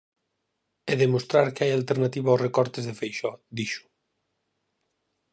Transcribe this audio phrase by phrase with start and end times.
[0.91, 3.85] E demostrar que hai alternativa aos recortes de Feixóo, dixo.